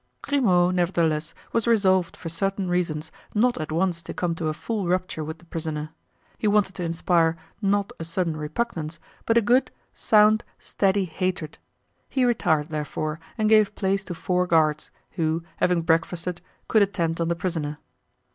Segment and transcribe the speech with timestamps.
[0.23, 4.87] Grimaud, nevertheless, was resolved for certain reasons not at once to come to a full
[4.87, 5.91] rupture with the prisoner;
[6.39, 11.59] he wanted to inspire, not a sudden repugnance, but a good, sound, steady hatred;
[12.09, 17.27] he retired, therefore, and gave place to four guards, who, having breakfasted, could attend on
[17.27, 17.77] the prisoner.